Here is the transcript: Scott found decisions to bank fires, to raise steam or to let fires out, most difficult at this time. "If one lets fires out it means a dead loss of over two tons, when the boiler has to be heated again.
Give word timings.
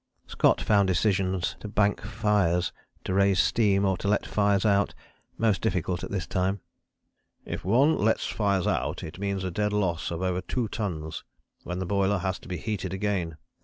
Scott 0.25 0.59
found 0.59 0.87
decisions 0.87 1.55
to 1.59 1.67
bank 1.67 2.01
fires, 2.01 2.73
to 3.03 3.13
raise 3.13 3.37
steam 3.37 3.85
or 3.85 3.97
to 3.97 4.07
let 4.07 4.25
fires 4.25 4.65
out, 4.65 4.95
most 5.37 5.61
difficult 5.61 6.03
at 6.03 6.09
this 6.09 6.25
time. 6.25 6.59
"If 7.45 7.63
one 7.63 7.99
lets 7.99 8.25
fires 8.25 8.65
out 8.65 9.03
it 9.03 9.19
means 9.19 9.43
a 9.43 9.51
dead 9.51 9.73
loss 9.73 10.09
of 10.09 10.23
over 10.23 10.41
two 10.41 10.67
tons, 10.69 11.23
when 11.65 11.77
the 11.77 11.85
boiler 11.85 12.17
has 12.17 12.39
to 12.39 12.47
be 12.47 12.57
heated 12.57 12.95
again. 12.95 13.37